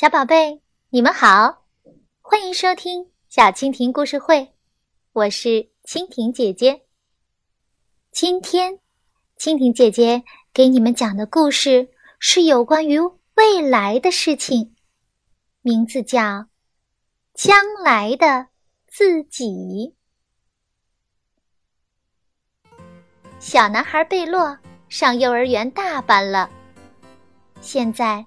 [0.00, 1.66] 小宝贝，你们好，
[2.22, 4.54] 欢迎收听小蜻蜓故事会，
[5.12, 6.86] 我是蜻蜓姐姐。
[8.10, 8.78] 今天，
[9.38, 10.22] 蜻蜓姐姐
[10.54, 12.98] 给你们讲的故事是有关于
[13.34, 14.74] 未来的事情，
[15.60, 16.18] 名字叫
[17.34, 17.54] 《将
[17.84, 18.46] 来的
[18.86, 19.94] 自己》。
[23.38, 24.58] 小男孩贝洛
[24.88, 26.48] 上幼儿园大班了，
[27.60, 28.24] 现在。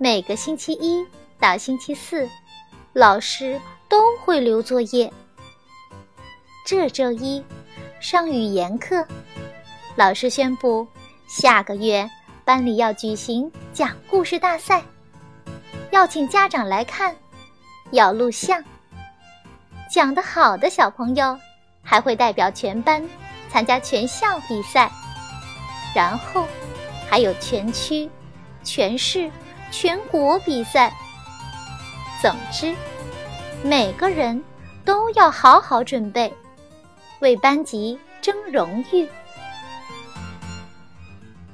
[0.00, 1.04] 每个星期一
[1.40, 2.28] 到星期四，
[2.92, 5.12] 老师都会留作业。
[6.64, 7.42] 这周一
[7.98, 9.04] 上语言课，
[9.96, 10.86] 老师宣布
[11.26, 12.08] 下个月
[12.44, 14.84] 班里要举行讲故事大赛，
[15.90, 17.16] 要请家长来看，
[17.90, 18.62] 要录像。
[19.90, 21.36] 讲得好的小朋友
[21.82, 23.02] 还会代表全班
[23.50, 24.88] 参加全校比赛，
[25.92, 26.46] 然后
[27.10, 28.08] 还有全区、
[28.62, 29.28] 全市。
[29.70, 30.92] 全国比赛。
[32.20, 32.74] 总之，
[33.62, 34.42] 每个人
[34.84, 36.32] 都要好好准备，
[37.20, 39.08] 为班级争荣誉。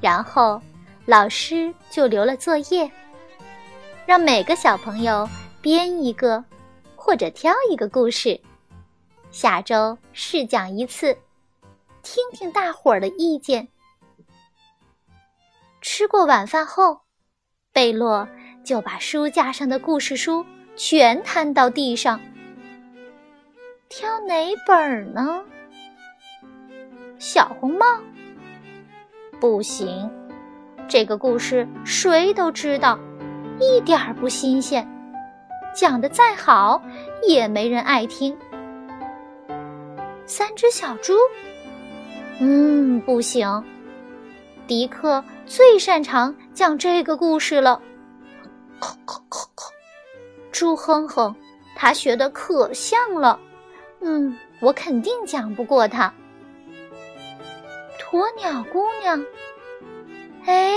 [0.00, 0.60] 然后，
[1.04, 2.90] 老师就留了作业，
[4.06, 5.28] 让每个小朋友
[5.60, 6.42] 编一个
[6.96, 8.40] 或者挑一个故事，
[9.30, 11.16] 下周试讲一次，
[12.02, 13.68] 听听大伙儿的意见。
[15.82, 17.03] 吃过晚饭后。
[17.74, 18.28] 贝洛
[18.62, 22.20] 就把书架上的故事书全摊到地上，
[23.88, 25.42] 挑哪本呢？
[27.18, 27.84] 小红帽？
[29.40, 30.08] 不行，
[30.86, 32.96] 这个故事谁都知道，
[33.58, 34.88] 一点儿不新鲜，
[35.74, 36.80] 讲的再好
[37.26, 38.38] 也没人爱听。
[40.26, 41.12] 三只小猪？
[42.38, 43.64] 嗯，不行，
[44.68, 45.24] 迪克。
[45.46, 47.80] 最擅长讲这个故事了。
[50.50, 51.34] 猪哼哼，
[51.76, 53.38] 他学的可像了。
[54.00, 56.12] 嗯，我肯定讲不过他。
[57.98, 59.24] 鸵鸟姑娘，
[60.44, 60.76] 哎，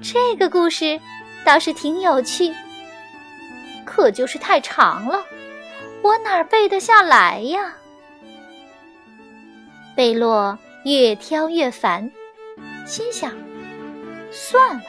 [0.00, 1.00] 这个故事
[1.44, 2.54] 倒是挺有趣，
[3.84, 5.24] 可就是太长了，
[6.02, 7.74] 我哪背得下来呀？
[9.96, 12.10] 贝洛越挑越烦。
[12.86, 13.32] 心想：
[14.32, 14.82] 算了，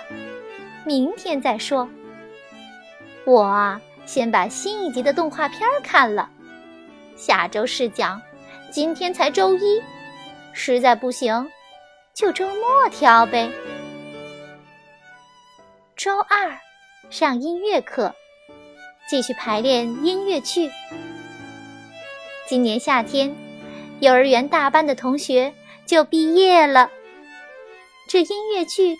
[0.86, 1.88] 明天再说。
[3.26, 6.30] 我啊，先把新一集的动画片看了。
[7.16, 8.20] 下周试讲，
[8.72, 9.82] 今天才周一，
[10.54, 11.48] 实在不行，
[12.16, 13.50] 就周末挑呗。
[15.96, 16.58] 周二
[17.12, 18.16] 上音乐课，
[19.08, 20.72] 继续排练音乐剧。
[22.48, 23.36] 今年夏天，
[24.00, 25.54] 幼儿园大班的同学
[25.86, 26.90] 就毕业了。
[28.08, 28.98] 这音乐剧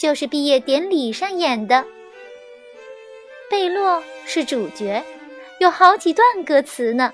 [0.00, 1.84] 就是毕业典礼上演的。
[3.50, 5.04] 贝洛是主角，
[5.60, 7.12] 有好几段歌词呢。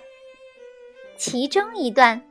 [1.16, 2.22] 其中一段，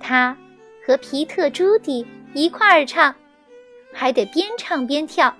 [0.00, 0.36] 他
[0.84, 3.14] 和皮特、朱迪一块儿唱，
[3.92, 5.34] 还得边唱边跳。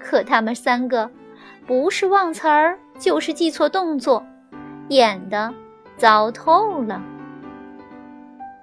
[0.00, 1.08] 可他们三个
[1.66, 4.24] 不是忘词儿，就是记错动作，
[4.88, 5.52] 演的
[5.96, 7.02] 糟透了。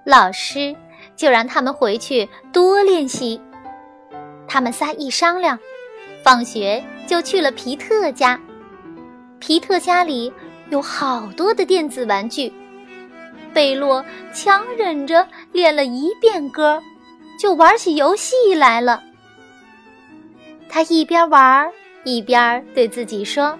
[0.04, 0.74] 老师。
[1.20, 3.38] 就让他们回去多练习。
[4.48, 5.58] 他们仨一商量，
[6.24, 8.40] 放学就去了皮特家。
[9.38, 10.32] 皮特家里
[10.70, 12.50] 有好多的电子玩具。
[13.52, 16.82] 贝洛强忍着练了一遍歌，
[17.38, 19.02] 就玩起游戏来了。
[20.70, 21.70] 他一边玩
[22.02, 23.58] 一边对自己说：“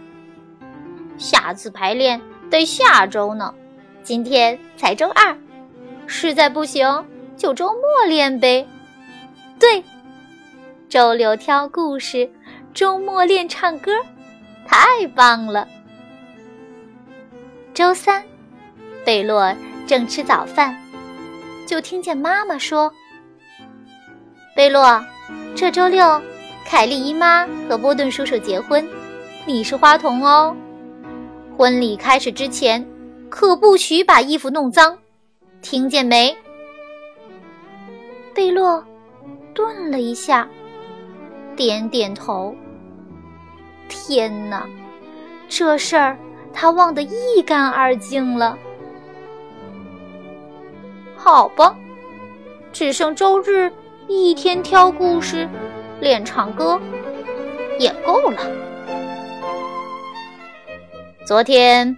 [1.19, 2.19] 下次排练
[2.51, 3.53] 得下周呢，
[4.03, 5.37] 今天才周二，
[6.07, 6.89] 实在不行。”
[7.41, 8.69] 就周末练呗，
[9.59, 9.83] 对，
[10.91, 12.31] 周六挑故事，
[12.75, 13.93] 周末练唱歌，
[14.67, 15.67] 太棒了。
[17.73, 18.23] 周三，
[19.07, 19.57] 贝洛
[19.87, 20.77] 正吃早饭，
[21.67, 22.93] 就听见妈妈说
[24.55, 25.03] ：“贝洛，
[25.57, 26.21] 这周六，
[26.67, 28.87] 凯莉姨妈和波顿叔叔结婚，
[29.47, 30.55] 你是花童哦。
[31.57, 32.87] 婚礼开始之前，
[33.31, 34.99] 可不许把衣服弄脏，
[35.63, 36.37] 听见没？”
[38.41, 38.83] 贝洛
[39.53, 40.49] 顿了一下，
[41.55, 42.57] 点点头。
[43.87, 44.67] 天哪，
[45.47, 46.17] 这事儿
[46.51, 48.57] 他忘得一干二净了。
[51.15, 51.77] 好吧，
[52.73, 53.71] 只剩周日
[54.09, 55.47] 一天挑故事、
[56.01, 56.81] 练唱歌，
[57.79, 58.41] 也够了。
[61.27, 61.95] 昨天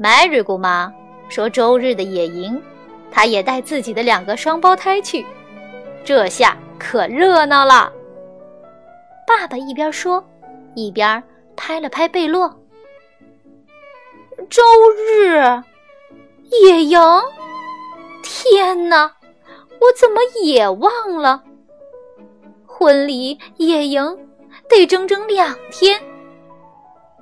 [0.00, 0.92] ，Mary 姑妈
[1.28, 2.60] 说周日的野营，
[3.08, 5.24] 她也带自己的两个双胞胎去。
[6.04, 7.90] 这下可热闹了。
[9.26, 10.22] 爸爸一边说，
[10.74, 11.22] 一边
[11.56, 12.48] 拍了拍贝洛。
[14.50, 14.62] 周
[15.08, 15.38] 日
[16.62, 17.00] 野营，
[18.22, 19.10] 天哪，
[19.80, 21.42] 我怎么也忘了？
[22.66, 24.18] 婚礼野营
[24.68, 25.98] 得整整两天，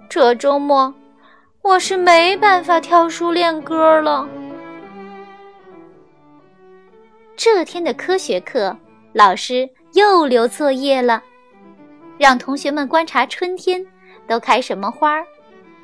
[0.08, 0.92] 这周末
[1.62, 4.26] 我是没办法跳书练歌了。
[7.44, 8.76] 这天的科学课，
[9.12, 11.20] 老师又留作业了，
[12.16, 13.84] 让同学们观察春天
[14.28, 15.26] 都开什么花儿，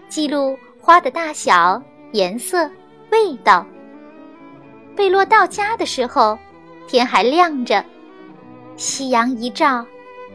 [0.09, 1.83] 记录花的大小、
[2.13, 2.71] 颜色、
[3.11, 3.67] 味道。
[4.95, 6.39] 贝洛到家的时候，
[6.87, 7.85] 天还亮着。
[8.77, 9.85] 夕阳一照，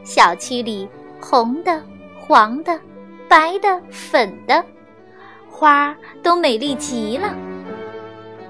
[0.03, 0.89] 小区里
[1.21, 1.81] 红的、
[2.19, 2.77] 黄的、
[3.29, 4.61] 白的、粉的
[5.49, 7.33] 花儿都美丽极了。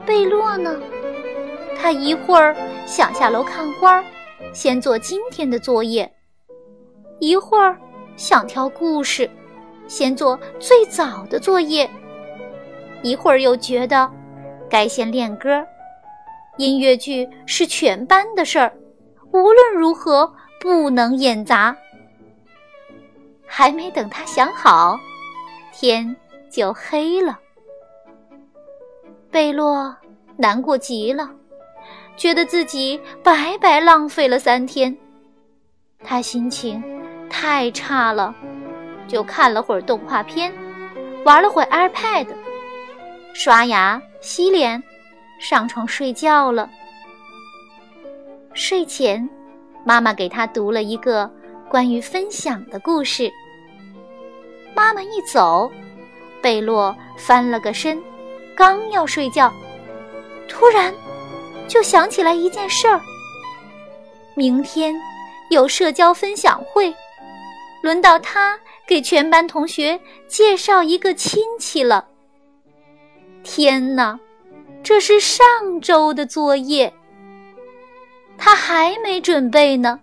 [0.07, 0.75] 贝洛呢？
[1.83, 4.01] 他一会儿想下楼看花，
[4.53, 6.09] 先做今天的作业；
[7.19, 7.77] 一会儿
[8.15, 9.29] 想挑故事，
[9.85, 11.85] 先做最早的作业；
[13.01, 14.09] 一会儿又觉得
[14.69, 15.61] 该先练歌。
[16.55, 18.73] 音乐剧是全班的事儿。
[19.33, 21.75] 无论如何不能演砸。
[23.45, 24.97] 还没等他想好，
[25.73, 26.15] 天
[26.49, 27.37] 就黑了。
[29.29, 29.93] 贝洛
[30.37, 31.29] 难过极了，
[32.15, 34.95] 觉得自己白白浪费了三天。
[36.03, 36.83] 他心情
[37.29, 38.33] 太差了，
[39.07, 40.53] 就看了会儿动画片，
[41.23, 42.27] 玩了会 iPad，
[43.33, 44.81] 刷牙、洗脸，
[45.39, 46.69] 上床睡觉了。
[48.53, 49.27] 睡前，
[49.83, 51.29] 妈妈给他读了一个
[51.69, 53.31] 关于分享的故事。
[54.75, 55.71] 妈妈一走，
[56.41, 58.01] 贝洛翻了个身，
[58.55, 59.51] 刚要睡觉，
[60.47, 60.93] 突然
[61.67, 63.01] 就想起来一件事儿：
[64.35, 64.93] 明天
[65.49, 66.93] 有社交分享会，
[67.81, 72.07] 轮到他给全班同学介绍一个亲戚了。
[73.43, 74.19] 天哪，
[74.83, 75.43] 这是上
[75.81, 76.93] 周的作业！
[78.37, 79.99] 他还没准备呢。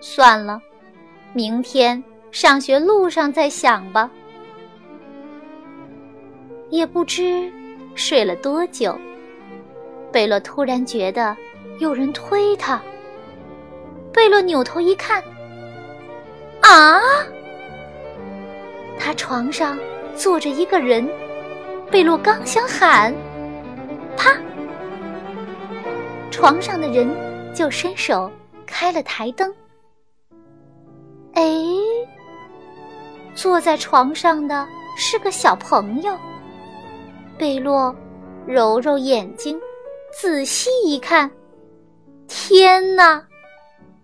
[0.00, 0.60] 算了，
[1.32, 4.10] 明天上学路上再想吧。
[6.70, 7.52] 也不知
[7.94, 8.98] 睡了多久，
[10.12, 11.36] 贝洛突然觉得
[11.78, 12.80] 有人推他。
[14.12, 15.22] 贝洛扭头一看，
[16.60, 17.00] 啊！
[18.98, 19.78] 他床上
[20.14, 21.08] 坐着一个人。
[21.90, 23.12] 贝洛刚想喊，
[24.16, 24.36] 啪！
[26.30, 27.08] 床上的人
[27.54, 28.30] 就伸手
[28.66, 29.52] 开了台灯。
[31.34, 31.42] 哎，
[33.34, 34.66] 坐在床上的
[34.96, 36.16] 是个小朋友。
[37.38, 37.94] 贝洛
[38.46, 39.58] 揉揉眼睛，
[40.12, 41.30] 仔细一看，
[42.28, 43.26] 天哪！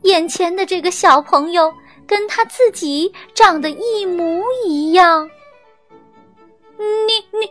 [0.03, 1.73] 眼前的这个小朋友
[2.07, 5.29] 跟他自己长得一模一样。
[6.79, 7.49] 你你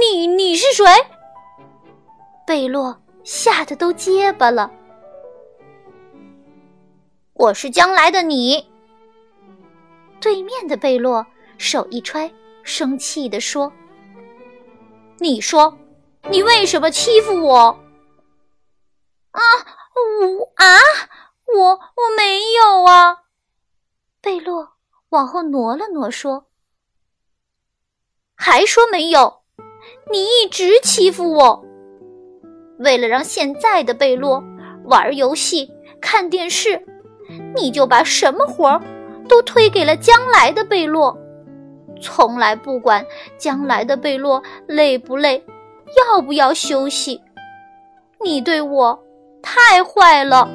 [0.00, 0.84] 你你是谁？
[2.46, 3.00] 贝洛。
[3.24, 4.72] 吓得都结巴了。
[7.34, 8.66] 我是将来的你。
[10.18, 11.26] 对面的贝洛
[11.58, 12.32] 手一揣，
[12.62, 13.70] 生气地说
[15.20, 15.76] ：“你说，
[16.30, 17.78] 你为什么欺负我？”
[19.30, 19.40] 啊，
[20.20, 20.78] 我啊，
[21.54, 23.18] 我我没有啊。
[24.20, 24.70] 贝洛
[25.10, 26.46] 往后挪了挪，说
[28.34, 29.42] ：“还说没有？
[30.10, 31.64] 你一直欺负我。”
[32.80, 34.42] 为了让现在的贝洛
[34.84, 35.70] 玩游戏、
[36.00, 36.84] 看电视，
[37.54, 38.82] 你就把什么活儿
[39.28, 41.16] 都推给了将来的贝洛，
[42.00, 43.04] 从来不管
[43.36, 45.44] 将来的贝洛累不累，
[45.96, 47.20] 要不要休息。
[48.22, 48.98] 你对我
[49.42, 50.48] 太坏了，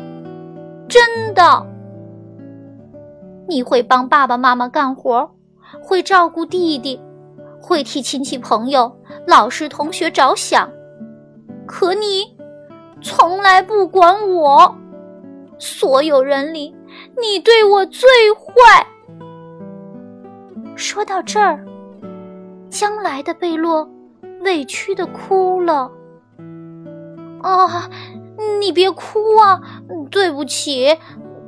[0.87, 1.65] 真的。
[3.47, 5.29] 你会帮爸爸妈妈干活，
[5.81, 7.01] 会照顾弟弟，
[7.61, 8.93] 会替亲戚朋友、
[9.27, 10.69] 老师同学着想。
[11.65, 12.25] 可你
[13.01, 14.75] 从来不管我，
[15.57, 16.75] 所有人里
[17.17, 18.85] 你对我最坏。
[20.75, 21.63] 说到这儿，
[22.69, 23.89] 将来的贝洛
[24.43, 25.89] 委屈的哭了。
[27.41, 27.89] 啊，
[28.59, 29.59] 你别哭啊！
[30.09, 30.97] 对不起，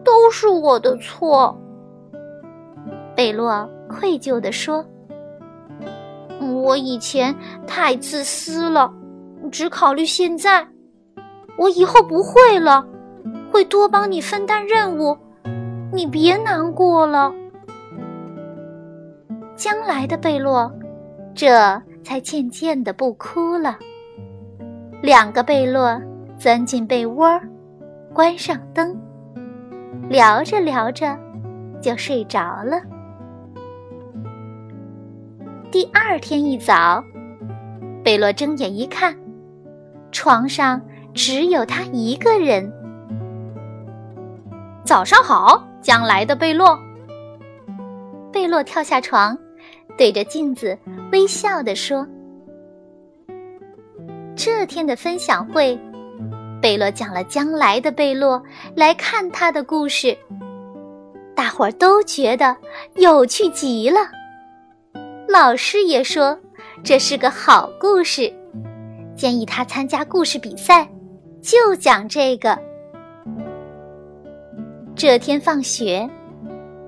[0.03, 1.57] 都是我的错。
[3.15, 4.85] 贝洛愧疚地说
[6.63, 7.33] ：“我以前
[7.65, 8.91] 太自私了。”
[9.51, 10.67] 只考虑现在，
[11.57, 12.85] 我以后不会了，
[13.51, 15.15] 会多帮你分担任务，
[15.93, 17.31] 你别难过了。
[19.55, 20.69] 将来的贝洛，
[21.33, 21.47] 这
[22.05, 23.77] 才渐渐的不哭了。
[25.01, 25.99] 两个贝洛
[26.37, 27.27] 钻进被窝，
[28.13, 28.95] 关上灯，
[30.07, 31.17] 聊着聊着，
[31.81, 32.79] 就睡着了。
[35.71, 37.03] 第二天一早，
[38.03, 39.17] 贝洛睁眼一看，
[40.11, 40.79] 床上
[41.13, 42.71] 只有他一个人。
[44.83, 46.79] 早上好，将来的贝洛。
[48.31, 49.35] 贝洛跳下床，
[49.97, 50.77] 对着镜子
[51.11, 52.05] 微笑地说
[54.35, 55.79] ：“这天的分享会，
[56.61, 58.41] 贝洛讲了将来的贝洛
[58.75, 60.17] 来看他的故事，
[61.33, 62.55] 大伙儿都觉得
[62.95, 63.99] 有趣极了。
[65.29, 66.37] 老师也说
[66.83, 68.31] 这是个好故事，
[69.15, 70.87] 建议他参加故事比赛，
[71.41, 72.57] 就讲这个。
[74.95, 76.09] 这天放学。”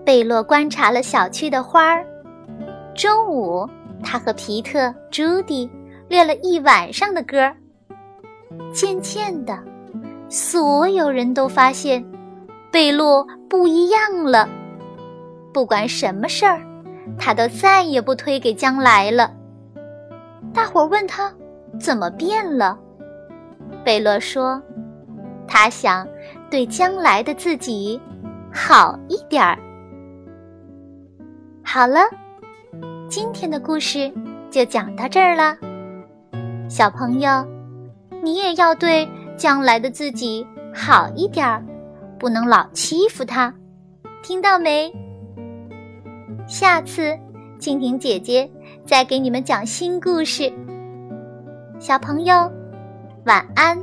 [0.05, 2.05] 贝洛观察了小区的花儿。
[2.97, 3.69] 中午，
[4.03, 5.69] 他和皮特、朱迪
[6.09, 7.53] 练了一晚上的歌。
[8.73, 9.55] 渐渐的，
[10.29, 12.03] 所有人都发现
[12.71, 14.49] 贝洛不一样了。
[15.53, 16.59] 不管什么事儿，
[17.19, 19.31] 他都再也不推给将来了。
[20.51, 21.31] 大伙儿问他
[21.79, 22.79] 怎么变了，
[23.83, 24.59] 贝洛说
[25.47, 26.07] ：“他想
[26.49, 28.01] 对将来的自己
[28.51, 29.55] 好一点儿。”
[31.63, 31.99] 好了，
[33.09, 34.11] 今天的故事
[34.51, 35.57] 就讲到这儿了。
[36.69, 37.45] 小朋友，
[38.21, 41.63] 你也要对将来的自己好一点儿，
[42.19, 43.53] 不能老欺负他，
[44.21, 44.93] 听到没？
[46.47, 47.17] 下次
[47.59, 48.49] 蜻蜓姐姐
[48.85, 50.51] 再给你们讲新故事。
[51.79, 52.51] 小朋友，
[53.25, 53.77] 晚安。